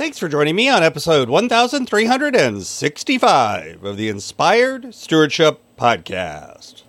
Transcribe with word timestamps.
Thanks 0.00 0.18
for 0.18 0.30
joining 0.30 0.56
me 0.56 0.70
on 0.70 0.82
episode 0.82 1.28
1365 1.28 3.84
of 3.84 3.98
the 3.98 4.08
Inspired 4.08 4.94
Stewardship 4.94 5.60
Podcast. 5.76 6.84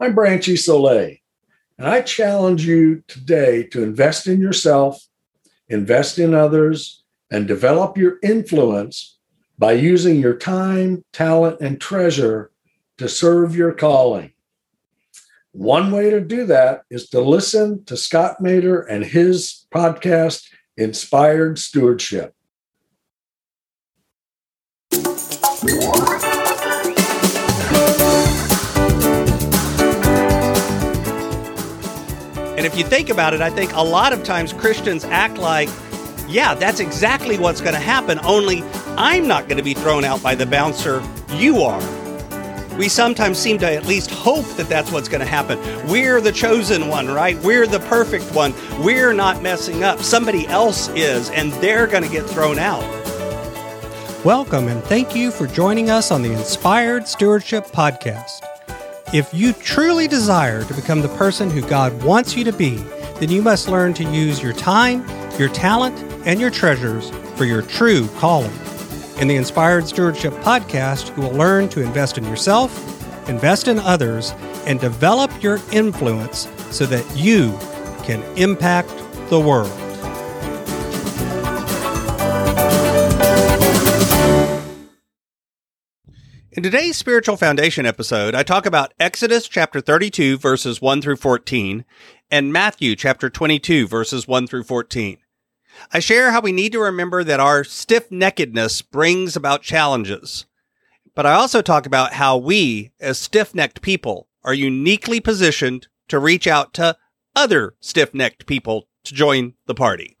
I'm 0.00 0.12
Branchy 0.12 0.56
Soleil, 0.56 1.14
and 1.78 1.86
I 1.86 2.00
challenge 2.00 2.66
you 2.66 3.04
today 3.06 3.62
to 3.68 3.84
invest 3.84 4.26
in 4.26 4.40
yourself, 4.40 5.00
invest 5.68 6.18
in 6.18 6.34
others, 6.34 7.04
and 7.30 7.46
develop 7.46 7.96
your 7.96 8.18
influence 8.24 9.16
by 9.56 9.74
using 9.74 10.18
your 10.18 10.36
time, 10.36 11.04
talent, 11.12 11.60
and 11.60 11.80
treasure 11.80 12.50
to 12.98 13.08
serve 13.08 13.54
your 13.54 13.70
calling. 13.70 14.32
One 15.52 15.92
way 15.92 16.10
to 16.10 16.20
do 16.20 16.44
that 16.46 16.82
is 16.90 17.08
to 17.10 17.20
listen 17.20 17.84
to 17.84 17.96
Scott 17.96 18.38
Maderer 18.42 18.84
and 18.90 19.04
his 19.04 19.64
podcast, 19.72 20.42
Inspired 20.76 21.58
Stewardship. 21.58 22.34
And 32.56 32.66
if 32.66 32.76
you 32.76 32.84
think 32.84 33.08
about 33.08 33.34
it, 33.34 33.40
I 33.40 33.50
think 33.50 33.72
a 33.74 33.82
lot 33.82 34.12
of 34.12 34.24
times 34.24 34.52
Christians 34.52 35.04
act 35.04 35.38
like, 35.38 35.68
yeah, 36.26 36.54
that's 36.54 36.80
exactly 36.80 37.38
what's 37.38 37.60
going 37.60 37.74
to 37.74 37.80
happen, 37.80 38.18
only 38.24 38.62
I'm 38.96 39.28
not 39.28 39.48
going 39.48 39.58
to 39.58 39.62
be 39.62 39.74
thrown 39.74 40.04
out 40.04 40.22
by 40.22 40.34
the 40.34 40.46
bouncer, 40.46 41.02
you 41.34 41.62
are. 41.62 42.03
We 42.76 42.88
sometimes 42.88 43.38
seem 43.38 43.58
to 43.58 43.72
at 43.72 43.86
least 43.86 44.10
hope 44.10 44.46
that 44.56 44.68
that's 44.68 44.90
what's 44.90 45.06
going 45.06 45.20
to 45.20 45.26
happen. 45.26 45.60
We're 45.88 46.20
the 46.20 46.32
chosen 46.32 46.88
one, 46.88 47.06
right? 47.06 47.38
We're 47.38 47.68
the 47.68 47.78
perfect 47.78 48.24
one. 48.34 48.52
We're 48.82 49.12
not 49.12 49.42
messing 49.42 49.84
up. 49.84 50.00
Somebody 50.00 50.48
else 50.48 50.88
is, 50.88 51.30
and 51.30 51.52
they're 51.54 51.86
going 51.86 52.02
to 52.02 52.08
get 52.08 52.26
thrown 52.26 52.58
out. 52.58 52.82
Welcome 54.24 54.66
and 54.66 54.82
thank 54.84 55.14
you 55.14 55.30
for 55.30 55.46
joining 55.46 55.88
us 55.88 56.10
on 56.10 56.22
the 56.22 56.32
Inspired 56.32 57.06
Stewardship 57.06 57.66
Podcast. 57.66 58.44
If 59.12 59.32
you 59.32 59.52
truly 59.52 60.08
desire 60.08 60.64
to 60.64 60.74
become 60.74 61.00
the 61.00 61.16
person 61.16 61.50
who 61.50 61.60
God 61.60 62.02
wants 62.02 62.34
you 62.34 62.42
to 62.42 62.52
be, 62.52 62.78
then 63.20 63.30
you 63.30 63.40
must 63.40 63.68
learn 63.68 63.94
to 63.94 64.04
use 64.04 64.42
your 64.42 64.52
time, 64.52 65.06
your 65.38 65.48
talent, 65.48 65.96
and 66.26 66.40
your 66.40 66.50
treasures 66.50 67.10
for 67.36 67.44
your 67.44 67.62
true 67.62 68.08
calling. 68.16 68.50
In 69.20 69.28
the 69.28 69.36
Inspired 69.36 69.86
Stewardship 69.86 70.32
Podcast, 70.34 71.16
you 71.16 71.22
will 71.22 71.30
learn 71.30 71.68
to 71.68 71.80
invest 71.80 72.18
in 72.18 72.24
yourself, 72.24 72.76
invest 73.28 73.68
in 73.68 73.78
others, 73.78 74.32
and 74.66 74.80
develop 74.80 75.30
your 75.40 75.60
influence 75.70 76.48
so 76.72 76.84
that 76.86 77.06
you 77.16 77.56
can 78.02 78.24
impact 78.36 78.88
the 79.30 79.38
world. 79.38 79.70
In 86.50 86.64
today's 86.64 86.96
Spiritual 86.96 87.36
Foundation 87.36 87.86
episode, 87.86 88.34
I 88.34 88.42
talk 88.42 88.66
about 88.66 88.94
Exodus 88.98 89.46
chapter 89.46 89.80
32, 89.80 90.38
verses 90.38 90.82
1 90.82 91.02
through 91.02 91.16
14, 91.16 91.84
and 92.32 92.52
Matthew 92.52 92.96
chapter 92.96 93.30
22, 93.30 93.86
verses 93.86 94.26
1 94.26 94.48
through 94.48 94.64
14. 94.64 95.18
I 95.92 96.00
share 96.00 96.30
how 96.30 96.40
we 96.40 96.52
need 96.52 96.72
to 96.72 96.80
remember 96.80 97.24
that 97.24 97.40
our 97.40 97.64
stiff 97.64 98.08
neckedness 98.10 98.82
brings 98.88 99.36
about 99.36 99.62
challenges. 99.62 100.46
But 101.14 101.26
I 101.26 101.34
also 101.34 101.62
talk 101.62 101.86
about 101.86 102.14
how 102.14 102.36
we, 102.36 102.92
as 103.00 103.18
stiff 103.18 103.54
necked 103.54 103.82
people, 103.82 104.28
are 104.42 104.54
uniquely 104.54 105.20
positioned 105.20 105.88
to 106.08 106.18
reach 106.18 106.46
out 106.46 106.74
to 106.74 106.96
other 107.36 107.74
stiff 107.80 108.12
necked 108.12 108.46
people 108.46 108.88
to 109.04 109.14
join 109.14 109.54
the 109.66 109.74
party. 109.74 110.16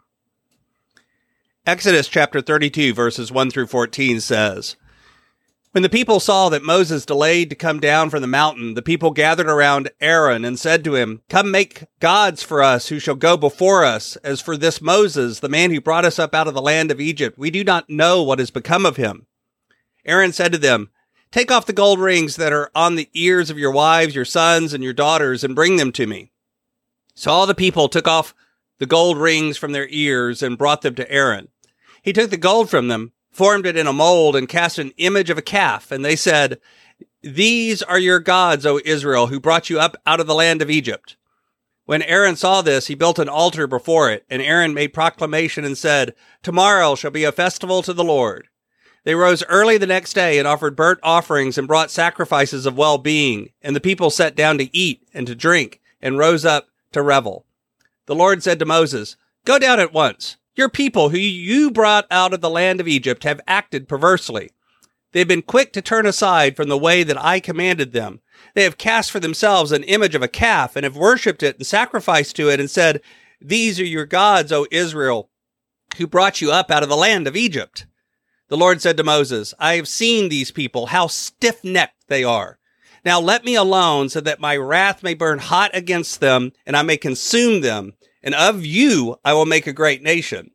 Exodus 1.66 2.08
chapter 2.08 2.40
32, 2.40 2.92
verses 2.92 3.32
1 3.32 3.50
through 3.50 3.66
14 3.66 4.20
says, 4.20 4.76
when 5.74 5.82
the 5.82 5.88
people 5.88 6.20
saw 6.20 6.50
that 6.50 6.62
Moses 6.62 7.04
delayed 7.04 7.50
to 7.50 7.56
come 7.56 7.80
down 7.80 8.08
from 8.08 8.20
the 8.20 8.28
mountain, 8.28 8.74
the 8.74 8.80
people 8.80 9.10
gathered 9.10 9.48
around 9.48 9.90
Aaron 10.00 10.44
and 10.44 10.56
said 10.56 10.84
to 10.84 10.94
him, 10.94 11.22
Come 11.28 11.50
make 11.50 11.86
gods 11.98 12.44
for 12.44 12.62
us 12.62 12.90
who 12.90 13.00
shall 13.00 13.16
go 13.16 13.36
before 13.36 13.84
us. 13.84 14.14
As 14.18 14.40
for 14.40 14.56
this 14.56 14.80
Moses, 14.80 15.40
the 15.40 15.48
man 15.48 15.72
who 15.72 15.80
brought 15.80 16.04
us 16.04 16.20
up 16.20 16.32
out 16.32 16.46
of 16.46 16.54
the 16.54 16.62
land 16.62 16.92
of 16.92 17.00
Egypt, 17.00 17.36
we 17.36 17.50
do 17.50 17.64
not 17.64 17.90
know 17.90 18.22
what 18.22 18.38
has 18.38 18.52
become 18.52 18.86
of 18.86 18.98
him. 18.98 19.26
Aaron 20.04 20.32
said 20.32 20.52
to 20.52 20.58
them, 20.58 20.90
Take 21.32 21.50
off 21.50 21.66
the 21.66 21.72
gold 21.72 21.98
rings 21.98 22.36
that 22.36 22.52
are 22.52 22.70
on 22.76 22.94
the 22.94 23.10
ears 23.12 23.50
of 23.50 23.58
your 23.58 23.72
wives, 23.72 24.14
your 24.14 24.24
sons, 24.24 24.74
and 24.74 24.84
your 24.84 24.92
daughters, 24.92 25.42
and 25.42 25.56
bring 25.56 25.76
them 25.76 25.90
to 25.90 26.06
me. 26.06 26.30
So 27.16 27.32
all 27.32 27.46
the 27.46 27.52
people 27.52 27.88
took 27.88 28.06
off 28.06 28.32
the 28.78 28.86
gold 28.86 29.18
rings 29.18 29.56
from 29.56 29.72
their 29.72 29.88
ears 29.90 30.40
and 30.40 30.56
brought 30.56 30.82
them 30.82 30.94
to 30.94 31.10
Aaron. 31.10 31.48
He 32.00 32.12
took 32.12 32.30
the 32.30 32.36
gold 32.36 32.70
from 32.70 32.86
them 32.86 33.10
formed 33.34 33.66
it 33.66 33.76
in 33.76 33.86
a 33.86 33.92
mold 33.92 34.36
and 34.36 34.48
cast 34.48 34.78
an 34.78 34.92
image 34.96 35.28
of 35.28 35.38
a 35.38 35.42
calf. 35.42 35.90
And 35.90 36.04
they 36.04 36.16
said, 36.16 36.60
These 37.22 37.82
are 37.82 37.98
your 37.98 38.20
gods, 38.20 38.64
O 38.64 38.80
Israel, 38.84 39.26
who 39.26 39.40
brought 39.40 39.68
you 39.68 39.80
up 39.80 39.96
out 40.06 40.20
of 40.20 40.26
the 40.26 40.34
land 40.34 40.62
of 40.62 40.70
Egypt. 40.70 41.16
When 41.86 42.02
Aaron 42.02 42.36
saw 42.36 42.62
this, 42.62 42.86
he 42.86 42.94
built 42.94 43.18
an 43.18 43.28
altar 43.28 43.66
before 43.66 44.10
it, 44.10 44.24
and 44.30 44.40
Aaron 44.40 44.72
made 44.72 44.94
proclamation 44.94 45.64
and 45.64 45.76
said, 45.76 46.14
Tomorrow 46.42 46.94
shall 46.94 47.10
be 47.10 47.24
a 47.24 47.32
festival 47.32 47.82
to 47.82 47.92
the 47.92 48.04
Lord. 48.04 48.48
They 49.04 49.14
rose 49.14 49.44
early 49.50 49.76
the 49.76 49.86
next 49.86 50.14
day 50.14 50.38
and 50.38 50.48
offered 50.48 50.76
burnt 50.76 50.98
offerings 51.02 51.58
and 51.58 51.68
brought 51.68 51.90
sacrifices 51.90 52.64
of 52.64 52.78
well 52.78 52.96
being, 52.96 53.50
and 53.60 53.76
the 53.76 53.80
people 53.80 54.08
sat 54.08 54.34
down 54.34 54.56
to 54.58 54.74
eat 54.74 55.06
and 55.12 55.26
to 55.26 55.34
drink 55.34 55.82
and 56.00 56.18
rose 56.18 56.46
up 56.46 56.68
to 56.92 57.02
revel. 57.02 57.44
The 58.06 58.14
Lord 58.14 58.42
said 58.42 58.58
to 58.60 58.64
Moses, 58.64 59.16
Go 59.44 59.58
down 59.58 59.78
at 59.78 59.92
once. 59.92 60.38
Your 60.56 60.68
people 60.68 61.08
who 61.08 61.18
you 61.18 61.70
brought 61.70 62.06
out 62.10 62.32
of 62.32 62.40
the 62.40 62.50
land 62.50 62.80
of 62.80 62.86
Egypt 62.86 63.24
have 63.24 63.40
acted 63.46 63.88
perversely. 63.88 64.50
They 65.12 65.20
have 65.20 65.28
been 65.28 65.42
quick 65.42 65.72
to 65.72 65.82
turn 65.82 66.06
aside 66.06 66.56
from 66.56 66.68
the 66.68 66.78
way 66.78 67.02
that 67.02 67.22
I 67.22 67.40
commanded 67.40 67.92
them. 67.92 68.20
They 68.54 68.64
have 68.64 68.78
cast 68.78 69.10
for 69.10 69.20
themselves 69.20 69.72
an 69.72 69.84
image 69.84 70.14
of 70.14 70.22
a 70.22 70.28
calf 70.28 70.76
and 70.76 70.84
have 70.84 70.96
worshipped 70.96 71.42
it 71.42 71.56
and 71.56 71.66
sacrificed 71.66 72.36
to 72.36 72.48
it 72.50 72.60
and 72.60 72.70
said, 72.70 73.00
These 73.40 73.80
are 73.80 73.84
your 73.84 74.06
gods, 74.06 74.52
O 74.52 74.66
Israel, 74.70 75.30
who 75.98 76.06
brought 76.06 76.40
you 76.40 76.52
up 76.52 76.70
out 76.70 76.82
of 76.82 76.88
the 76.88 76.96
land 76.96 77.26
of 77.26 77.36
Egypt. 77.36 77.86
The 78.48 78.56
Lord 78.56 78.80
said 78.80 78.96
to 78.96 79.04
Moses, 79.04 79.54
I 79.58 79.74
have 79.74 79.88
seen 79.88 80.28
these 80.28 80.50
people, 80.50 80.86
how 80.86 81.06
stiff 81.06 81.64
necked 81.64 82.08
they 82.08 82.22
are. 82.22 82.58
Now 83.04 83.20
let 83.20 83.44
me 83.44 83.54
alone 83.54 84.08
so 84.08 84.20
that 84.20 84.40
my 84.40 84.56
wrath 84.56 85.02
may 85.02 85.14
burn 85.14 85.38
hot 85.38 85.70
against 85.74 86.20
them 86.20 86.52
and 86.66 86.76
I 86.76 86.82
may 86.82 86.96
consume 86.96 87.60
them 87.60 87.94
and 88.24 88.34
of 88.34 88.64
you 88.64 89.16
I 89.24 89.34
will 89.34 89.46
make 89.46 89.68
a 89.68 89.72
great 89.72 90.02
nation. 90.02 90.50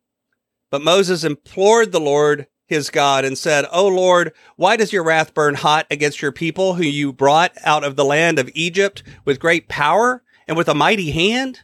But 0.70 0.82
Moses 0.82 1.24
implored 1.24 1.92
the 1.92 2.00
Lord 2.00 2.46
his 2.66 2.90
God 2.90 3.24
and 3.24 3.38
said, 3.38 3.64
O 3.72 3.86
Lord, 3.88 4.32
why 4.56 4.76
does 4.76 4.92
your 4.92 5.02
wrath 5.02 5.32
burn 5.32 5.54
hot 5.54 5.86
against 5.90 6.20
your 6.20 6.32
people 6.32 6.74
who 6.74 6.84
you 6.84 7.12
brought 7.12 7.52
out 7.64 7.82
of 7.82 7.96
the 7.96 8.04
land 8.04 8.38
of 8.38 8.50
Egypt 8.54 9.02
with 9.24 9.40
great 9.40 9.68
power 9.68 10.22
and 10.46 10.56
with 10.56 10.68
a 10.68 10.74
mighty 10.74 11.10
hand? 11.10 11.60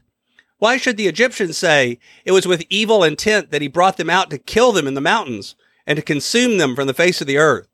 Why 0.59 0.79
should 0.79 0.97
the 0.97 1.07
Egyptians 1.07 1.59
say 1.59 1.99
it 2.25 2.33
was 2.33 2.47
with 2.47 2.65
evil 2.71 3.05
intent 3.05 3.51
that 3.51 3.63
he 3.63 3.69
brought 3.69 3.99
them 3.99 4.09
out 4.09 4.31
to 4.31 4.39
kill 4.39 4.73
them 4.73 4.87
in 4.87 4.95
the 4.95 5.01
mountains 5.01 5.55
and 5.87 5.97
to 5.97 6.03
consume 6.03 6.59
them 6.59 6.75
from 6.75 6.87
the 6.87 6.95
face 6.95 7.21
of 7.21 7.27
the 7.27 7.39
earth? 7.39 7.69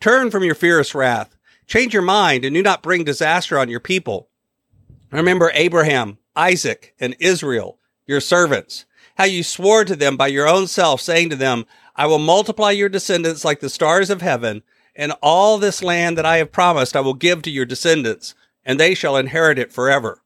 Turn 0.00 0.30
from 0.30 0.44
your 0.44 0.54
fierce 0.54 0.94
wrath, 0.94 1.36
change 1.66 1.92
your 1.92 2.02
mind, 2.02 2.44
and 2.44 2.54
do 2.54 2.62
not 2.62 2.82
bring 2.82 3.04
disaster 3.04 3.58
on 3.58 3.68
your 3.68 3.80
people. 3.80 4.28
Remember 5.10 5.50
Abraham, 5.54 6.18
Isaac, 6.36 6.94
and 7.00 7.16
Israel, 7.18 7.78
your 8.06 8.20
servants, 8.20 8.84
how 9.16 9.24
you 9.24 9.42
swore 9.42 9.84
to 9.84 9.96
them 9.96 10.16
by 10.16 10.28
your 10.28 10.46
own 10.46 10.66
self, 10.66 11.00
saying 11.00 11.30
to 11.30 11.36
them, 11.36 11.64
I 11.96 12.06
will 12.06 12.18
multiply 12.18 12.70
your 12.70 12.90
descendants 12.90 13.44
like 13.44 13.60
the 13.60 13.70
stars 13.70 14.10
of 14.10 14.20
heaven, 14.20 14.62
and 14.94 15.12
all 15.22 15.58
this 15.58 15.82
land 15.82 16.16
that 16.18 16.26
I 16.26 16.36
have 16.36 16.52
promised 16.52 16.94
I 16.94 17.00
will 17.00 17.14
give 17.14 17.42
to 17.42 17.50
your 17.50 17.64
descendants, 17.64 18.34
and 18.64 18.78
they 18.78 18.94
shall 18.94 19.16
inherit 19.16 19.58
it 19.58 19.72
forever. 19.72 20.22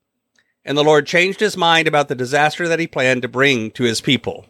And 0.65 0.77
the 0.77 0.85
Lord 0.85 1.07
changed 1.07 1.41
his 1.41 1.57
mind 1.57 1.89
about 1.89 2.09
the 2.09 2.15
disaster 2.15 2.69
that 2.69 2.81
he 2.81 2.87
planned 2.87 3.23
to 3.23 3.29
bring 3.29 3.71
to 3.73 3.85
his 3.85 4.01
people. 4.01 4.47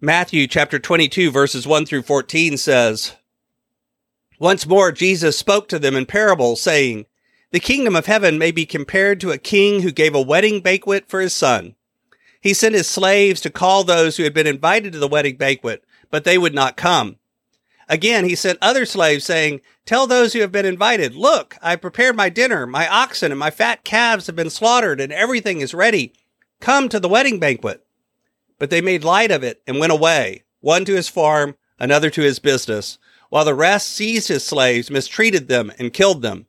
Matthew 0.00 0.46
chapter 0.46 0.78
22 0.78 1.30
verses 1.30 1.66
1 1.66 1.84
through 1.84 2.02
14 2.02 2.56
says, 2.56 3.16
Once 4.38 4.66
more 4.66 4.92
Jesus 4.92 5.36
spoke 5.36 5.68
to 5.68 5.78
them 5.78 5.94
in 5.94 6.06
parables, 6.06 6.62
saying, 6.62 7.04
the 7.52 7.60
kingdom 7.60 7.96
of 7.96 8.06
heaven 8.06 8.38
may 8.38 8.50
be 8.50 8.64
compared 8.64 9.20
to 9.20 9.32
a 9.32 9.38
king 9.38 9.82
who 9.82 9.90
gave 9.90 10.14
a 10.14 10.22
wedding 10.22 10.60
banquet 10.60 11.08
for 11.08 11.20
his 11.20 11.34
son. 11.34 11.74
He 12.40 12.54
sent 12.54 12.74
his 12.74 12.86
slaves 12.86 13.40
to 13.42 13.50
call 13.50 13.84
those 13.84 14.16
who 14.16 14.22
had 14.22 14.32
been 14.32 14.46
invited 14.46 14.92
to 14.92 14.98
the 14.98 15.08
wedding 15.08 15.36
banquet, 15.36 15.84
but 16.10 16.24
they 16.24 16.38
would 16.38 16.54
not 16.54 16.76
come. 16.76 17.16
Again, 17.88 18.24
he 18.24 18.36
sent 18.36 18.58
other 18.62 18.86
slaves 18.86 19.24
saying, 19.24 19.60
Tell 19.84 20.06
those 20.06 20.32
who 20.32 20.40
have 20.40 20.52
been 20.52 20.64
invited, 20.64 21.16
look, 21.16 21.56
I 21.60 21.74
prepared 21.74 22.14
my 22.16 22.28
dinner, 22.28 22.66
my 22.66 22.88
oxen 22.88 23.32
and 23.32 23.38
my 23.38 23.50
fat 23.50 23.82
calves 23.82 24.28
have 24.28 24.36
been 24.36 24.48
slaughtered, 24.48 25.00
and 25.00 25.12
everything 25.12 25.60
is 25.60 25.74
ready. 25.74 26.12
Come 26.60 26.88
to 26.88 27.00
the 27.00 27.08
wedding 27.08 27.40
banquet. 27.40 27.84
But 28.60 28.70
they 28.70 28.80
made 28.80 29.02
light 29.02 29.32
of 29.32 29.42
it 29.42 29.60
and 29.66 29.80
went 29.80 29.92
away, 29.92 30.44
one 30.60 30.84
to 30.84 30.94
his 30.94 31.08
farm, 31.08 31.56
another 31.80 32.10
to 32.10 32.22
his 32.22 32.38
business, 32.38 32.98
while 33.28 33.44
the 33.44 33.54
rest 33.54 33.88
seized 33.88 34.28
his 34.28 34.44
slaves, 34.44 34.90
mistreated 34.90 35.48
them, 35.48 35.72
and 35.78 35.92
killed 35.92 36.22
them. 36.22 36.46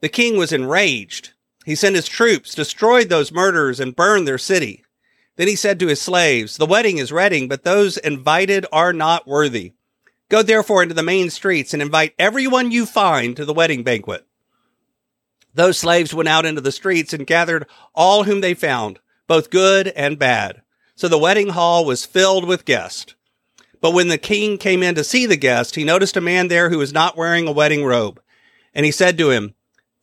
The 0.00 0.08
king 0.08 0.36
was 0.36 0.52
enraged. 0.52 1.32
He 1.64 1.74
sent 1.74 1.96
his 1.96 2.08
troops, 2.08 2.54
destroyed 2.54 3.08
those 3.08 3.32
murderers, 3.32 3.80
and 3.80 3.96
burned 3.96 4.28
their 4.28 4.38
city. 4.38 4.84
Then 5.36 5.48
he 5.48 5.56
said 5.56 5.78
to 5.80 5.88
his 5.88 6.00
slaves, 6.00 6.56
The 6.56 6.66
wedding 6.66 6.98
is 6.98 7.12
ready, 7.12 7.46
but 7.46 7.64
those 7.64 7.96
invited 7.96 8.66
are 8.72 8.92
not 8.92 9.26
worthy. 9.26 9.72
Go 10.28 10.42
therefore 10.42 10.82
into 10.82 10.94
the 10.94 11.02
main 11.02 11.30
streets 11.30 11.72
and 11.72 11.82
invite 11.82 12.14
everyone 12.18 12.70
you 12.70 12.86
find 12.86 13.36
to 13.36 13.44
the 13.44 13.54
wedding 13.54 13.82
banquet. 13.82 14.26
Those 15.54 15.78
slaves 15.78 16.12
went 16.12 16.28
out 16.28 16.44
into 16.44 16.60
the 16.60 16.72
streets 16.72 17.12
and 17.12 17.26
gathered 17.26 17.66
all 17.94 18.24
whom 18.24 18.42
they 18.42 18.54
found, 18.54 18.98
both 19.26 19.50
good 19.50 19.88
and 19.88 20.18
bad. 20.18 20.62
So 20.94 21.08
the 21.08 21.18
wedding 21.18 21.50
hall 21.50 21.84
was 21.84 22.04
filled 22.04 22.46
with 22.46 22.64
guests. 22.64 23.14
But 23.80 23.92
when 23.92 24.08
the 24.08 24.18
king 24.18 24.58
came 24.58 24.82
in 24.82 24.94
to 24.94 25.04
see 25.04 25.26
the 25.26 25.36
guest, 25.36 25.74
he 25.74 25.84
noticed 25.84 26.16
a 26.16 26.20
man 26.20 26.48
there 26.48 26.70
who 26.70 26.78
was 26.78 26.92
not 26.92 27.16
wearing 27.16 27.46
a 27.46 27.52
wedding 27.52 27.84
robe. 27.84 28.20
And 28.74 28.86
he 28.86 28.92
said 28.92 29.18
to 29.18 29.30
him, 29.30 29.54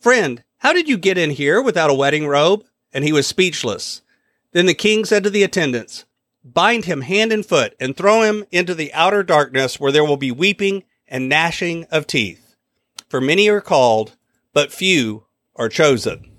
Friend, 0.04 0.44
how 0.58 0.74
did 0.74 0.90
you 0.90 0.98
get 0.98 1.18
in 1.18 1.30
here 1.30 1.62
without 1.62 1.90
a 1.90 1.94
wedding 1.94 2.28
robe? 2.28 2.66
And 2.92 3.06
he 3.06 3.14
was 3.14 3.26
speechless. 3.26 4.02
Then 4.52 4.66
the 4.66 4.74
king 4.74 5.06
said 5.06 5.24
to 5.24 5.30
the 5.30 5.44
attendants, 5.44 6.04
Bind 6.44 6.84
him 6.84 7.02
hand 7.02 7.32
and 7.32 7.46
foot 7.46 7.74
and 7.80 7.96
throw 7.96 8.22
him 8.22 8.44
into 8.52 8.76
the 8.76 8.94
outer 8.94 9.24
darkness 9.24 9.80
where 9.80 9.94
there 9.94 10.04
will 10.04 10.18
be 10.18 10.30
weeping 10.30 10.84
and 11.08 11.30
gnashing 11.30 11.86
of 11.86 12.06
teeth. 12.06 12.58
For 13.08 13.22
many 13.22 13.48
are 13.48 13.62
called, 13.62 14.18
but 14.52 14.74
few 14.74 15.24
are 15.56 15.70
chosen. 15.70 16.30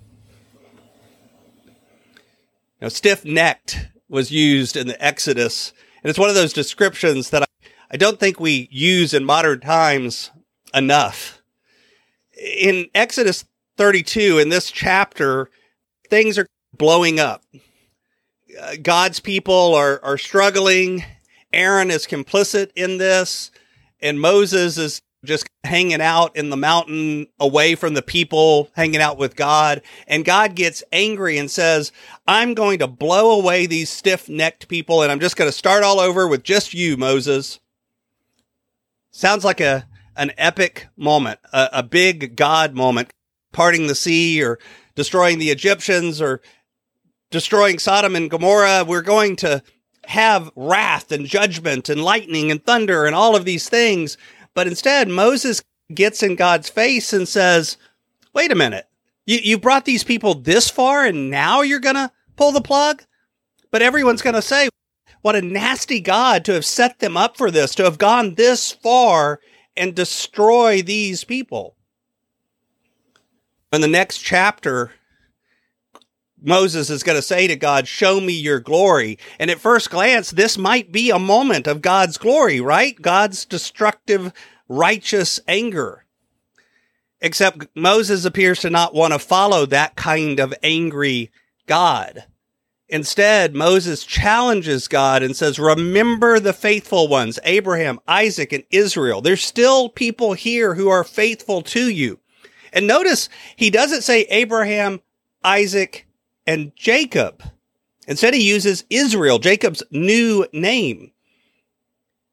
Now, 2.82 2.88
stiff 2.88 3.24
necked 3.24 3.88
was 4.10 4.30
used 4.30 4.76
in 4.76 4.88
the 4.88 5.02
Exodus, 5.02 5.72
and 6.02 6.10
it's 6.10 6.18
one 6.18 6.28
of 6.28 6.34
those 6.34 6.52
descriptions 6.52 7.30
that 7.30 7.48
I, 7.90 7.96
don't 7.96 8.20
think 8.20 8.38
we 8.38 8.68
use 8.70 9.14
in 9.14 9.24
modern 9.24 9.60
times 9.60 10.30
enough. 10.74 11.40
In 12.36 12.90
Exodus 12.94 13.46
32, 13.76 14.38
in 14.38 14.48
this 14.48 14.70
chapter, 14.70 15.50
things 16.10 16.38
are 16.38 16.46
blowing 16.76 17.18
up. 17.18 17.42
Uh, 18.60 18.76
God's 18.82 19.20
people 19.20 19.74
are, 19.74 20.00
are 20.04 20.18
struggling. 20.18 21.04
Aaron 21.52 21.90
is 21.90 22.06
complicit 22.06 22.70
in 22.76 22.98
this, 22.98 23.50
and 24.00 24.20
Moses 24.20 24.78
is 24.78 25.00
just 25.24 25.46
hanging 25.64 26.00
out 26.00 26.36
in 26.36 26.50
the 26.50 26.56
mountain 26.56 27.26
away 27.40 27.74
from 27.74 27.94
the 27.94 28.02
people, 28.02 28.70
hanging 28.74 29.00
out 29.00 29.18
with 29.18 29.36
God. 29.36 29.82
And 30.06 30.24
God 30.24 30.54
gets 30.54 30.84
angry 30.92 31.38
and 31.38 31.50
says, 31.50 31.90
I'm 32.26 32.54
going 32.54 32.78
to 32.80 32.86
blow 32.86 33.38
away 33.38 33.66
these 33.66 33.90
stiff 33.90 34.28
necked 34.28 34.68
people 34.68 35.02
and 35.02 35.10
I'm 35.10 35.20
just 35.20 35.36
going 35.36 35.48
to 35.48 35.56
start 35.56 35.82
all 35.82 36.00
over 36.00 36.28
with 36.28 36.42
just 36.42 36.74
you, 36.74 36.96
Moses. 36.96 37.58
Sounds 39.10 39.44
like 39.44 39.60
a, 39.60 39.86
an 40.16 40.32
epic 40.36 40.88
moment, 40.96 41.40
a, 41.52 41.68
a 41.72 41.82
big 41.82 42.36
God 42.36 42.74
moment, 42.74 43.12
parting 43.54 43.86
the 43.86 43.94
sea 43.94 44.42
or 44.42 44.58
destroying 44.94 45.38
the 45.38 45.50
Egyptians 45.50 46.20
or 46.20 46.42
destroying 47.30 47.78
Sodom 47.78 48.14
and 48.14 48.30
Gomorrah. 48.30 48.84
We're 48.86 49.00
going 49.00 49.36
to 49.36 49.62
have 50.06 50.50
wrath 50.54 51.10
and 51.10 51.24
judgment 51.24 51.88
and 51.88 52.04
lightning 52.04 52.50
and 52.50 52.62
thunder 52.62 53.06
and 53.06 53.14
all 53.14 53.34
of 53.34 53.46
these 53.46 53.68
things. 53.68 54.18
But 54.52 54.66
instead, 54.66 55.08
Moses 55.08 55.62
gets 55.92 56.22
in 56.22 56.36
God's 56.36 56.68
face 56.68 57.12
and 57.12 57.26
says, 57.26 57.78
wait 58.34 58.52
a 58.52 58.56
minute. 58.56 58.86
You, 59.26 59.38
you 59.42 59.58
brought 59.58 59.86
these 59.86 60.04
people 60.04 60.34
this 60.34 60.68
far 60.68 61.04
and 61.04 61.30
now 61.30 61.62
you're 61.62 61.80
going 61.80 61.94
to 61.94 62.12
pull 62.36 62.52
the 62.52 62.60
plug? 62.60 63.02
But 63.70 63.82
everyone's 63.82 64.22
going 64.22 64.34
to 64.34 64.42
say, 64.42 64.68
what 65.22 65.36
a 65.36 65.42
nasty 65.42 66.00
God 66.00 66.44
to 66.44 66.52
have 66.52 66.66
set 66.66 66.98
them 66.98 67.16
up 67.16 67.38
for 67.38 67.50
this, 67.50 67.74
to 67.76 67.84
have 67.84 67.96
gone 67.96 68.34
this 68.34 68.70
far 68.70 69.40
and 69.76 69.94
destroy 69.94 70.82
these 70.82 71.24
people. 71.24 71.76
In 73.74 73.80
the 73.80 73.88
next 73.88 74.18
chapter, 74.18 74.92
Moses 76.40 76.90
is 76.90 77.02
going 77.02 77.16
to 77.16 77.22
say 77.22 77.46
to 77.46 77.56
God, 77.56 77.88
Show 77.88 78.20
me 78.20 78.32
your 78.32 78.60
glory. 78.60 79.18
And 79.38 79.50
at 79.50 79.58
first 79.58 79.90
glance, 79.90 80.30
this 80.30 80.58
might 80.58 80.92
be 80.92 81.10
a 81.10 81.18
moment 81.18 81.66
of 81.66 81.82
God's 81.82 82.18
glory, 82.18 82.60
right? 82.60 83.00
God's 83.00 83.44
destructive, 83.44 84.32
righteous 84.68 85.40
anger. 85.48 86.04
Except 87.20 87.66
Moses 87.74 88.26
appears 88.26 88.60
to 88.60 88.70
not 88.70 88.94
want 88.94 89.14
to 89.14 89.18
follow 89.18 89.64
that 89.66 89.96
kind 89.96 90.38
of 90.38 90.52
angry 90.62 91.30
God. 91.66 92.24
Instead, 92.88 93.54
Moses 93.54 94.04
challenges 94.04 94.88
God 94.88 95.22
and 95.22 95.34
says, 95.34 95.58
Remember 95.58 96.38
the 96.38 96.52
faithful 96.52 97.08
ones, 97.08 97.40
Abraham, 97.44 97.98
Isaac, 98.06 98.52
and 98.52 98.64
Israel. 98.70 99.22
There's 99.22 99.42
still 99.42 99.88
people 99.88 100.34
here 100.34 100.74
who 100.74 100.90
are 100.90 101.02
faithful 101.02 101.62
to 101.62 101.88
you. 101.88 102.20
And 102.74 102.86
notice 102.86 103.28
he 103.56 103.70
doesn't 103.70 104.02
say 104.02 104.22
Abraham, 104.22 105.00
Isaac, 105.44 106.06
and 106.46 106.74
Jacob. 106.76 107.42
Instead, 108.06 108.34
he 108.34 108.46
uses 108.46 108.84
Israel, 108.90 109.38
Jacob's 109.38 109.82
new 109.90 110.46
name. 110.52 111.12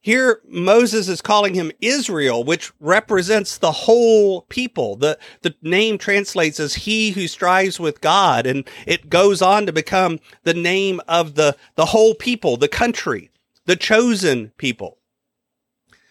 Here, 0.03 0.41
Moses 0.49 1.07
is 1.07 1.21
calling 1.21 1.53
him 1.53 1.71
Israel, 1.79 2.43
which 2.43 2.71
represents 2.79 3.59
the 3.59 3.71
whole 3.71 4.41
people. 4.41 4.95
The, 4.95 5.19
the 5.43 5.53
name 5.61 5.99
translates 5.99 6.59
as 6.59 6.73
he 6.73 7.11
who 7.11 7.27
strives 7.27 7.79
with 7.79 8.01
God, 8.01 8.47
and 8.47 8.67
it 8.87 9.11
goes 9.11 9.43
on 9.43 9.67
to 9.67 9.71
become 9.71 10.19
the 10.43 10.55
name 10.55 11.01
of 11.07 11.35
the, 11.35 11.55
the 11.75 11.85
whole 11.85 12.15
people, 12.15 12.57
the 12.57 12.67
country, 12.67 13.29
the 13.65 13.75
chosen 13.75 14.51
people. 14.57 14.97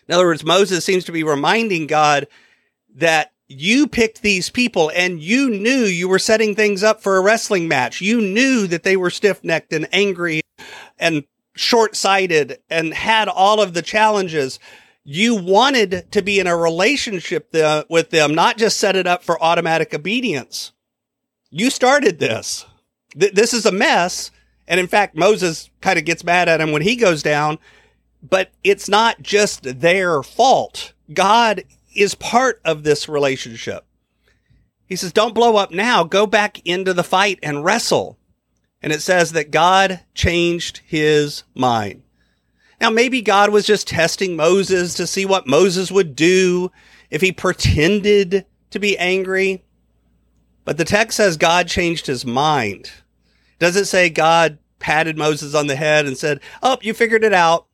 In 0.06 0.14
other 0.14 0.26
words, 0.26 0.44
Moses 0.44 0.84
seems 0.84 1.04
to 1.06 1.12
be 1.12 1.24
reminding 1.24 1.88
God 1.88 2.28
that 2.94 3.32
you 3.50 3.88
picked 3.88 4.22
these 4.22 4.48
people 4.48 4.92
and 4.94 5.20
you 5.20 5.50
knew 5.50 5.80
you 5.80 6.08
were 6.08 6.20
setting 6.20 6.54
things 6.54 6.84
up 6.84 7.02
for 7.02 7.16
a 7.16 7.20
wrestling 7.20 7.66
match. 7.66 8.00
You 8.00 8.20
knew 8.20 8.68
that 8.68 8.84
they 8.84 8.96
were 8.96 9.10
stiff 9.10 9.42
necked 9.42 9.72
and 9.72 9.88
angry 9.92 10.42
and 11.00 11.24
short 11.56 11.96
sighted 11.96 12.60
and 12.70 12.94
had 12.94 13.26
all 13.26 13.60
of 13.60 13.74
the 13.74 13.82
challenges. 13.82 14.60
You 15.02 15.34
wanted 15.34 16.12
to 16.12 16.22
be 16.22 16.38
in 16.38 16.46
a 16.46 16.56
relationship 16.56 17.50
the, 17.50 17.84
with 17.90 18.10
them, 18.10 18.36
not 18.36 18.56
just 18.56 18.78
set 18.78 18.94
it 18.94 19.08
up 19.08 19.24
for 19.24 19.42
automatic 19.42 19.92
obedience. 19.92 20.70
You 21.50 21.70
started 21.70 22.20
this. 22.20 22.66
Th- 23.18 23.32
this 23.32 23.52
is 23.52 23.66
a 23.66 23.72
mess. 23.72 24.30
And 24.68 24.78
in 24.78 24.86
fact, 24.86 25.16
Moses 25.16 25.70
kind 25.80 25.98
of 25.98 26.04
gets 26.04 26.22
mad 26.22 26.48
at 26.48 26.60
him 26.60 26.70
when 26.70 26.82
he 26.82 26.94
goes 26.94 27.20
down, 27.20 27.58
but 28.22 28.52
it's 28.62 28.88
not 28.88 29.20
just 29.22 29.80
their 29.80 30.22
fault. 30.22 30.92
God 31.12 31.64
is 31.94 32.14
part 32.14 32.60
of 32.64 32.82
this 32.82 33.08
relationship. 33.08 33.84
He 34.86 34.96
says, 34.96 35.12
don't 35.12 35.34
blow 35.34 35.56
up 35.56 35.70
now. 35.70 36.04
Go 36.04 36.26
back 36.26 36.64
into 36.66 36.92
the 36.92 37.04
fight 37.04 37.38
and 37.42 37.64
wrestle. 37.64 38.18
And 38.82 38.92
it 38.92 39.02
says 39.02 39.32
that 39.32 39.50
God 39.50 40.00
changed 40.14 40.80
his 40.86 41.44
mind. 41.54 42.02
Now, 42.80 42.90
maybe 42.90 43.20
God 43.20 43.50
was 43.50 43.66
just 43.66 43.86
testing 43.86 44.36
Moses 44.36 44.94
to 44.94 45.06
see 45.06 45.26
what 45.26 45.46
Moses 45.46 45.92
would 45.92 46.16
do 46.16 46.72
if 47.10 47.20
he 47.20 47.30
pretended 47.30 48.46
to 48.70 48.78
be 48.78 48.96
angry. 48.96 49.62
But 50.64 50.78
the 50.78 50.84
text 50.84 51.18
says 51.18 51.36
God 51.36 51.68
changed 51.68 52.06
his 52.06 52.24
mind. 52.24 52.90
Does 53.58 53.76
it 53.76 53.84
say 53.84 54.08
God 54.08 54.58
patted 54.78 55.18
Moses 55.18 55.54
on 55.54 55.66
the 55.66 55.76
head 55.76 56.06
and 56.06 56.16
said, 56.16 56.40
Oh, 56.62 56.78
you 56.80 56.94
figured 56.94 57.22
it 57.22 57.34
out? 57.34 57.66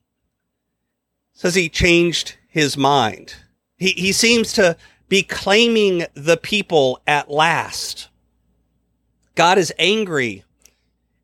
It 1.33 1.39
says 1.39 1.55
he 1.55 1.69
changed 1.69 2.35
his 2.49 2.75
mind. 2.75 3.35
He, 3.77 3.91
he 3.91 4.11
seems 4.11 4.53
to 4.53 4.75
be 5.09 5.23
claiming 5.23 6.05
the 6.13 6.37
people 6.37 7.01
at 7.07 7.29
last. 7.29 8.09
God 9.35 9.57
is 9.57 9.73
angry 9.77 10.43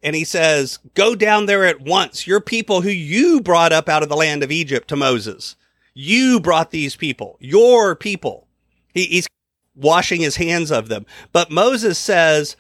and 0.04 0.16
he 0.16 0.26
says, 0.26 0.80
Go 0.94 1.16
down 1.16 1.46
there 1.46 1.66
at 1.66 1.82
once. 1.82 2.28
Your 2.28 2.42
people 2.42 2.82
who 2.82 2.90
you 2.90 3.42
brought 3.42 3.72
up 3.72 3.88
out 3.90 4.04
of 4.04 4.10
the 4.10 4.18
land 4.18 4.44
of 4.44 4.52
Egypt 4.52 4.90
to 4.90 4.96
Moses. 4.96 5.56
You 5.94 6.40
brought 6.40 6.72
these 6.72 6.96
people, 6.96 7.38
your 7.40 7.96
people. 7.96 8.48
He, 8.94 9.06
he's 9.06 9.28
washing 9.76 10.22
his 10.22 10.36
hands 10.36 10.72
of 10.72 10.90
them. 10.90 11.06
But 11.32 11.52
Moses 11.52 11.98
says, 11.98 12.58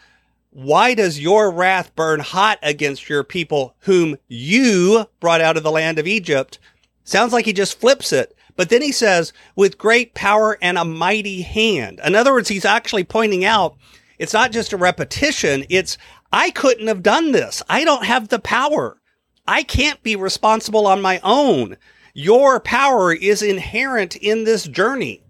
Why 0.51 0.93
does 0.93 1.19
your 1.19 1.51
wrath 1.51 1.95
burn 1.95 2.21
hot 2.21 2.59
against 2.63 3.09
your 3.09 3.23
people 3.23 3.75
whom 3.79 4.17
you 4.27 5.05
brought 5.19 5.41
out 5.41 5.57
of 5.57 5.63
the 5.63 5.71
land 5.71 5.99
of 5.99 6.07
Egypt? 6.07 6.59
Sounds 7.03 7.33
like 7.33 7.45
he 7.45 7.53
just 7.53 7.79
flips 7.79 8.13
it. 8.13 8.32
But 8.55 8.69
then 8.69 8.81
he 8.81 8.91
says, 8.91 9.33
with 9.55 9.77
great 9.77 10.13
power 10.13 10.57
and 10.61 10.77
a 10.77 10.85
mighty 10.85 11.41
hand. 11.41 11.99
In 12.03 12.15
other 12.15 12.33
words, 12.33 12.49
he's 12.49 12.65
actually 12.65 13.03
pointing 13.03 13.43
out 13.43 13.75
it's 14.19 14.33
not 14.33 14.51
just 14.51 14.73
a 14.73 14.77
repetition. 14.77 15.65
It's, 15.69 15.97
I 16.31 16.51
couldn't 16.51 16.87
have 16.87 17.03
done 17.03 17.31
this. 17.31 17.63
I 17.67 17.83
don't 17.83 18.05
have 18.05 18.29
the 18.29 18.39
power. 18.39 19.01
I 19.47 19.63
can't 19.63 20.01
be 20.03 20.15
responsible 20.15 20.87
on 20.87 21.01
my 21.01 21.19
own. 21.23 21.77
Your 22.13 22.59
power 22.59 23.11
is 23.13 23.41
inherent 23.41 24.15
in 24.15 24.43
this 24.43 24.65
journey. 24.65 25.23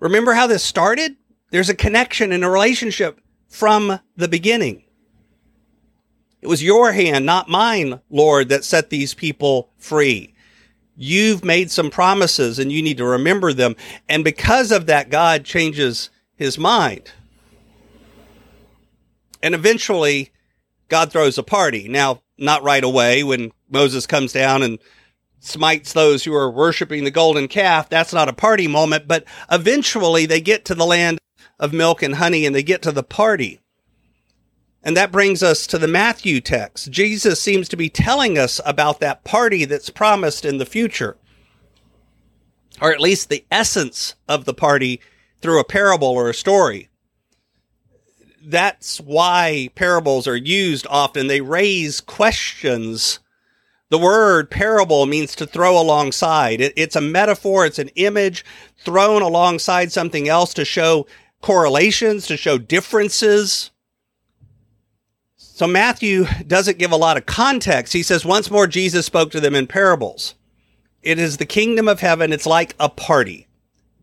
Remember 0.00 0.32
how 0.32 0.46
this 0.46 0.64
started? 0.64 1.16
There's 1.50 1.68
a 1.68 1.74
connection 1.74 2.32
and 2.32 2.42
a 2.42 2.48
relationship 2.48 3.20
from 3.48 4.00
the 4.16 4.28
beginning. 4.28 4.84
It 6.40 6.48
was 6.48 6.62
your 6.62 6.92
hand, 6.92 7.24
not 7.24 7.48
mine, 7.48 8.00
Lord, 8.10 8.48
that 8.48 8.64
set 8.64 8.90
these 8.90 9.14
people 9.14 9.70
free. 9.78 10.31
You've 10.96 11.44
made 11.44 11.70
some 11.70 11.90
promises 11.90 12.58
and 12.58 12.70
you 12.70 12.82
need 12.82 12.98
to 12.98 13.04
remember 13.04 13.52
them. 13.52 13.76
And 14.08 14.24
because 14.24 14.70
of 14.70 14.86
that, 14.86 15.10
God 15.10 15.44
changes 15.44 16.10
his 16.36 16.58
mind. 16.58 17.10
And 19.42 19.54
eventually, 19.54 20.30
God 20.88 21.10
throws 21.10 21.38
a 21.38 21.42
party. 21.42 21.88
Now, 21.88 22.22
not 22.38 22.62
right 22.62 22.84
away 22.84 23.24
when 23.24 23.52
Moses 23.70 24.06
comes 24.06 24.32
down 24.32 24.62
and 24.62 24.78
smites 25.40 25.92
those 25.92 26.22
who 26.22 26.34
are 26.34 26.50
worshiping 26.50 27.04
the 27.04 27.10
golden 27.10 27.48
calf. 27.48 27.88
That's 27.88 28.12
not 28.12 28.28
a 28.28 28.32
party 28.34 28.68
moment, 28.68 29.08
but 29.08 29.24
eventually 29.50 30.26
they 30.26 30.40
get 30.40 30.64
to 30.66 30.74
the 30.74 30.86
land 30.86 31.18
of 31.58 31.72
milk 31.72 32.02
and 32.02 32.16
honey 32.16 32.46
and 32.46 32.54
they 32.54 32.62
get 32.62 32.82
to 32.82 32.92
the 32.92 33.02
party. 33.02 33.61
And 34.84 34.96
that 34.96 35.12
brings 35.12 35.42
us 35.42 35.66
to 35.68 35.78
the 35.78 35.86
Matthew 35.86 36.40
text. 36.40 36.90
Jesus 36.90 37.40
seems 37.40 37.68
to 37.68 37.76
be 37.76 37.88
telling 37.88 38.36
us 38.36 38.60
about 38.64 39.00
that 39.00 39.22
party 39.24 39.64
that's 39.64 39.90
promised 39.90 40.44
in 40.44 40.58
the 40.58 40.66
future, 40.66 41.16
or 42.80 42.92
at 42.92 43.00
least 43.00 43.28
the 43.28 43.44
essence 43.50 44.16
of 44.28 44.44
the 44.44 44.54
party 44.54 45.00
through 45.40 45.60
a 45.60 45.64
parable 45.64 46.08
or 46.08 46.28
a 46.30 46.34
story. 46.34 46.88
That's 48.44 49.00
why 49.00 49.70
parables 49.76 50.26
are 50.26 50.36
used 50.36 50.86
often. 50.90 51.28
They 51.28 51.40
raise 51.40 52.00
questions. 52.00 53.20
The 53.88 53.98
word 53.98 54.50
parable 54.50 55.06
means 55.06 55.36
to 55.36 55.46
throw 55.46 55.80
alongside. 55.80 56.60
It, 56.60 56.72
it's 56.76 56.96
a 56.96 57.00
metaphor. 57.00 57.66
It's 57.66 57.78
an 57.78 57.90
image 57.90 58.44
thrown 58.78 59.22
alongside 59.22 59.92
something 59.92 60.28
else 60.28 60.54
to 60.54 60.64
show 60.64 61.06
correlations, 61.40 62.26
to 62.26 62.36
show 62.36 62.58
differences. 62.58 63.70
So 65.62 65.68
Matthew 65.68 66.26
doesn't 66.48 66.78
give 66.78 66.90
a 66.90 66.96
lot 66.96 67.16
of 67.16 67.24
context. 67.24 67.92
He 67.92 68.02
says, 68.02 68.24
once 68.24 68.50
more, 68.50 68.66
Jesus 68.66 69.06
spoke 69.06 69.30
to 69.30 69.38
them 69.38 69.54
in 69.54 69.68
parables. 69.68 70.34
It 71.04 71.20
is 71.20 71.36
the 71.36 71.46
kingdom 71.46 71.86
of 71.86 72.00
heaven. 72.00 72.32
It's 72.32 72.46
like 72.46 72.74
a 72.80 72.88
party. 72.88 73.46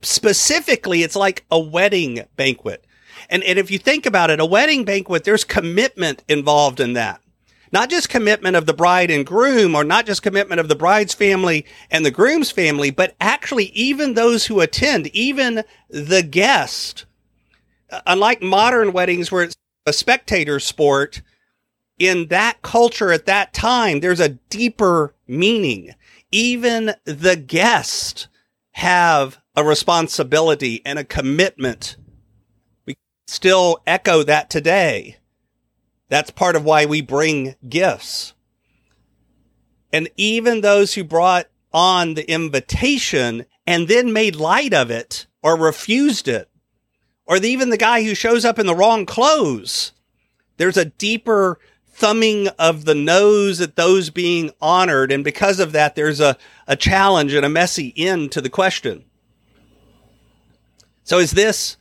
Specifically, 0.01 1.03
it's 1.03 1.17
like 1.17 1.43
a 1.51 1.59
wedding 1.59 2.23
banquet. 2.37 2.85
And, 3.29 3.43
and 3.43 3.59
if 3.59 3.71
you 3.71 3.77
think 3.77 4.05
about 4.05 4.29
it, 4.29 4.39
a 4.39 4.45
wedding 4.45 4.85
banquet, 4.85 5.25
there's 5.25 5.43
commitment 5.43 6.23
involved 6.29 6.79
in 6.79 6.93
that. 6.93 7.19
Not 7.73 7.89
just 7.89 8.07
commitment 8.07 8.55
of 8.55 8.65
the 8.65 8.73
bride 8.73 9.11
and 9.11 9.25
groom, 9.25 9.75
or 9.75 9.83
not 9.83 10.05
just 10.05 10.23
commitment 10.23 10.61
of 10.61 10.69
the 10.69 10.77
bride's 10.77 11.13
family 11.13 11.65
and 11.91 12.05
the 12.05 12.09
groom's 12.09 12.51
family, 12.51 12.89
but 12.89 13.17
actually 13.19 13.65
even 13.71 14.13
those 14.13 14.45
who 14.45 14.61
attend, 14.61 15.07
even 15.07 15.65
the 15.89 16.23
guest. 16.23 17.03
Uh, 17.91 17.99
unlike 18.07 18.41
modern 18.41 18.93
weddings 18.93 19.29
where 19.29 19.43
it's 19.43 19.55
a 19.85 19.91
spectator 19.91 20.61
sport, 20.61 21.21
in 21.99 22.27
that 22.27 22.61
culture 22.61 23.11
at 23.11 23.25
that 23.27 23.53
time, 23.53 23.99
there's 23.99 24.21
a 24.21 24.29
deeper 24.29 25.13
meaning. 25.27 25.93
Even 26.31 26.93
the 27.03 27.35
guests 27.35 28.27
have 28.71 29.39
a 29.55 29.63
responsibility 29.63 30.81
and 30.85 30.97
a 30.97 31.03
commitment. 31.03 31.97
We 32.85 32.97
still 33.27 33.79
echo 33.85 34.23
that 34.23 34.49
today. 34.49 35.17
That's 36.07 36.31
part 36.31 36.55
of 36.55 36.63
why 36.63 36.85
we 36.85 37.01
bring 37.01 37.55
gifts. 37.67 38.33
And 39.91 40.09
even 40.15 40.61
those 40.61 40.93
who 40.93 41.03
brought 41.03 41.47
on 41.73 42.13
the 42.13 42.29
invitation 42.31 43.45
and 43.67 43.87
then 43.87 44.13
made 44.13 44.35
light 44.35 44.73
of 44.73 44.89
it 44.89 45.27
or 45.43 45.57
refused 45.57 46.27
it, 46.27 46.49
or 47.25 47.37
even 47.37 47.69
the 47.69 47.77
guy 47.77 48.03
who 48.03 48.15
shows 48.15 48.45
up 48.45 48.57
in 48.57 48.65
the 48.65 48.75
wrong 48.75 49.05
clothes, 49.05 49.91
there's 50.57 50.77
a 50.77 50.85
deeper 50.85 51.59
thumbing 51.99 52.47
of 52.57 52.85
the 52.85 52.95
nose 52.95 53.59
at 53.59 53.75
those 53.75 54.09
being 54.09 54.51
honored. 54.61 55.11
And 55.11 55.23
because 55.23 55.59
of 55.59 55.73
that, 55.73 55.95
there's 55.95 56.21
a, 56.21 56.37
a 56.65 56.77
challenge 56.77 57.33
and 57.33 57.45
a 57.45 57.49
messy 57.49 57.93
end 57.97 58.31
to 58.31 58.41
the 58.41 58.49
question. 58.49 59.03
So 61.03 61.19
is 61.19 61.31
this 61.31 61.75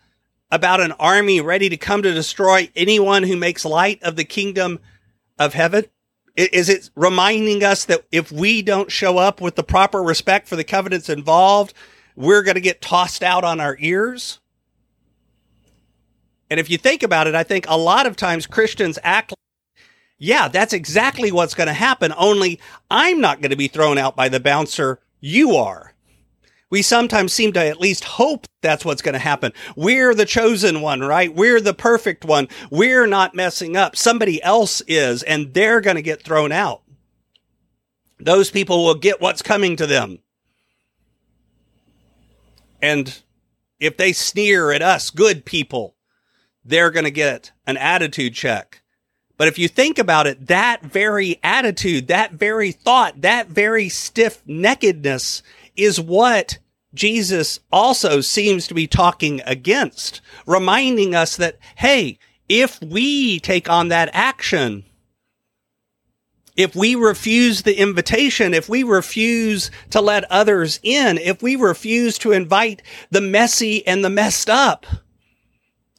about 0.51 0.81
an 0.81 0.93
army 0.93 1.41
ready 1.41 1.69
to 1.69 1.77
come 1.77 2.03
to 2.03 2.13
destroy 2.13 2.69
anyone 2.75 3.23
who 3.23 3.37
makes 3.37 3.65
light 3.65 4.03
of 4.03 4.17
the 4.17 4.25
kingdom 4.25 4.81
of 5.39 5.55
heaven? 5.55 5.85
Is 6.37 6.69
it 6.69 6.91
reminding 6.97 7.63
us 7.63 7.85
that 7.85 8.05
if 8.11 8.33
we 8.33 8.63
don't 8.63 8.91
show 8.91 9.19
up 9.19 9.41
with 9.41 9.55
the 9.55 9.63
proper 9.63 10.03
respect 10.03 10.49
for 10.49 10.57
the 10.57 10.65
covenants 10.65 11.09
involved, 11.09 11.75
we're 12.17 12.43
going 12.43 12.55
to 12.57 12.61
get 12.61 12.81
tossed 12.81 13.23
out 13.23 13.45
on 13.45 13.61
our 13.61 13.77
ears? 13.79 14.41
And 16.51 16.59
if 16.59 16.71
you 16.71 16.79
think 16.79 17.03
about 17.03 17.27
it, 17.27 17.35
I 17.35 17.43
think 17.43 17.67
a 17.69 17.77
lot 17.77 18.07
of 18.07 18.17
times 18.17 18.47
Christians 18.47 18.99
act 19.03 19.33
yeah, 20.19 20.49
that's 20.49 20.73
exactly 20.73 21.33
what's 21.33 21.55
going 21.55 21.69
to 21.69 21.73
happen. 21.73 22.13
Only 22.17 22.61
I'm 22.91 23.21
not 23.21 23.41
going 23.41 23.51
to 23.51 23.57
be 23.57 23.69
thrown 23.69 23.99
out 23.99 24.17
by 24.17 24.29
the 24.29 24.41
bouncer. 24.41 25.01
You 25.21 25.57
are 25.57 25.95
we 26.71 26.83
sometimes 26.83 27.33
seem 27.33 27.53
to 27.55 27.67
at 27.67 27.81
least 27.81 28.05
hope 28.05 28.47
that's 28.61 28.85
what's 28.85 29.03
going 29.03 29.15
to 29.15 29.19
happen. 29.19 29.53
We're 29.75 30.15
the 30.15 30.27
chosen 30.27 30.81
one, 30.81 31.01
right? 31.01 31.35
We're 31.35 31.61
the 31.61 31.75
perfect 31.75 32.25
one. 32.25 32.49
We're 32.71 33.07
not 33.07 33.35
messing 33.35 33.77
up. 33.77 33.97
Somebody 33.97 34.43
else 34.43 34.83
is, 34.87 35.23
and 35.23 35.55
they're 35.55 35.81
going 35.81 35.97
to 35.97 36.03
get 36.03 36.23
thrown 36.23 36.53
out. 36.53 36.83
Those 38.21 38.51
people 38.51 38.85
will 38.85 38.97
get 38.97 39.21
what's 39.21 39.43
coming 39.43 39.77
to 39.77 39.87
them. 39.87 40.19
And 42.83 43.23
if 43.81 43.97
they 43.97 44.13
sneer 44.13 44.71
at 44.73 44.83
us, 44.83 45.11
good 45.11 45.45
people, 45.45 45.97
they're 46.65 46.91
going 46.91 47.05
to 47.05 47.11
get 47.11 47.53
an 47.67 47.77
attitude 47.77 48.35
check. 48.35 48.83
But 49.39 49.49
if 49.49 49.59
you 49.59 49.69
think 49.69 49.99
about 49.99 50.27
it, 50.27 50.49
that 50.49 50.83
very 50.83 51.39
attitude, 51.43 52.09
that 52.09 52.33
very 52.33 52.73
thought, 52.73 53.23
that 53.23 53.47
very 53.47 53.89
stiff 53.89 54.45
neckedness 54.47 55.43
is 55.77 56.01
what 56.01 56.59
Jesus 56.93 57.61
also 57.71 58.21
seems 58.21 58.67
to 58.67 58.75
be 58.75 58.89
talking 58.89 59.41
against, 59.47 60.21
reminding 60.45 61.15
us 61.15 61.37
that, 61.37 61.57
hey, 61.77 62.19
if 62.49 62.83
we 62.83 63.39
take 63.39 63.71
on 63.71 63.89
that 63.89 64.11
action, 64.13 64.85
if 66.57 66.75
we 66.75 66.97
refuse 66.97 67.63
the 67.63 67.79
invitation, 67.79 68.53
if 68.53 68.69
we 68.69 68.83
refuse 68.83 69.71
to 69.91 70.01
let 70.01 70.29
others 70.33 70.81
in, 70.83 71.17
if 71.19 71.41
we 71.41 71.55
refuse 71.55 72.19
to 72.19 72.33
invite 72.33 72.83
the 73.13 73.21
messy 73.21 73.87
and 73.87 74.05
the 74.05 74.11
messed 74.11 74.51
up, 74.51 74.85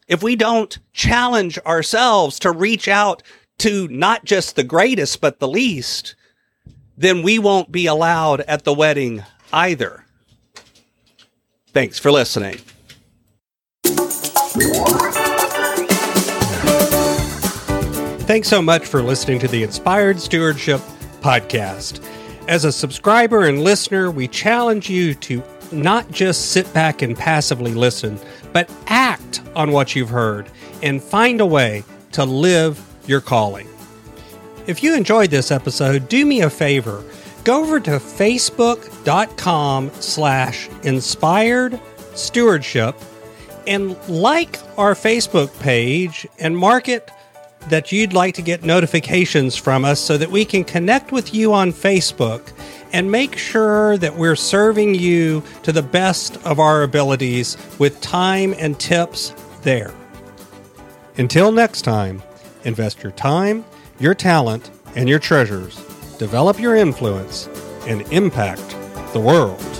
if 0.09 0.23
we 0.23 0.35
don't 0.35 0.79
challenge 0.91 1.59
ourselves 1.59 2.39
to 2.39 2.51
reach 2.51 2.87
out 2.87 3.21
to 3.59 3.87
not 3.89 4.25
just 4.25 4.55
the 4.55 4.63
greatest, 4.63 5.21
but 5.21 5.39
the 5.39 5.47
least, 5.47 6.15
then 6.97 7.21
we 7.21 7.37
won't 7.37 7.71
be 7.71 7.85
allowed 7.85 8.41
at 8.41 8.63
the 8.63 8.73
wedding 8.73 9.23
either. 9.53 10.03
Thanks 11.67 11.99
for 11.99 12.11
listening. 12.11 12.57
Thanks 18.25 18.47
so 18.47 18.61
much 18.61 18.85
for 18.85 19.01
listening 19.03 19.39
to 19.39 19.47
the 19.47 19.63
Inspired 19.63 20.19
Stewardship 20.19 20.81
Podcast. 21.21 22.03
As 22.47 22.65
a 22.65 22.71
subscriber 22.71 23.45
and 23.45 23.63
listener, 23.63 24.09
we 24.09 24.27
challenge 24.27 24.89
you 24.89 25.13
to 25.15 25.43
not 25.71 26.09
just 26.11 26.51
sit 26.51 26.71
back 26.73 27.03
and 27.03 27.15
passively 27.15 27.73
listen, 27.73 28.19
but 28.53 28.69
act 29.29 29.41
on 29.55 29.71
what 29.71 29.95
you've 29.95 30.09
heard 30.09 30.49
and 30.81 31.01
find 31.01 31.41
a 31.41 31.45
way 31.45 31.83
to 32.13 32.25
live 32.25 32.81
your 33.05 33.21
calling. 33.21 33.67
If 34.67 34.83
you 34.83 34.95
enjoyed 34.95 35.29
this 35.29 35.51
episode, 35.51 36.09
do 36.09 36.25
me 36.25 36.41
a 36.41 36.49
favor 36.49 37.03
go 37.45 37.61
over 37.61 37.79
to 37.79 37.91
facebook.com 37.91 39.89
slash 39.93 40.69
inspired 40.83 41.79
stewardship 42.13 42.95
and 43.65 43.95
like 44.09 44.59
our 44.77 44.93
Facebook 44.93 45.57
page 45.59 46.27
and 46.37 46.55
mark 46.55 46.89
it 46.89 47.09
that 47.69 47.91
you'd 47.91 48.13
like 48.13 48.35
to 48.35 48.41
get 48.41 48.63
notifications 48.63 49.55
from 49.55 49.85
us 49.85 50.01
so 50.01 50.17
that 50.17 50.29
we 50.29 50.43
can 50.43 50.63
connect 50.65 51.11
with 51.13 51.33
you 51.33 51.53
on 51.53 51.71
Facebook 51.71 52.51
and 52.93 53.11
make 53.11 53.37
sure 53.37 53.97
that 53.97 54.15
we're 54.15 54.35
serving 54.35 54.95
you 54.95 55.43
to 55.63 55.71
the 55.71 55.83
best 55.83 56.37
of 56.45 56.59
our 56.59 56.83
abilities 56.83 57.57
with 57.77 58.01
time 58.01 58.53
and 58.57 58.79
tips 58.79 59.33
there. 59.61 59.93
Until 61.17 61.51
next 61.51 61.81
time, 61.81 62.21
invest 62.63 63.03
your 63.03 63.11
time, 63.11 63.65
your 63.99 64.13
talent, 64.13 64.71
and 64.95 65.09
your 65.09 65.19
treasures 65.19 65.85
develop 66.19 66.59
your 66.59 66.75
influence, 66.75 67.47
and 67.87 68.01
impact 68.11 68.75
the 69.13 69.19
world. 69.19 69.78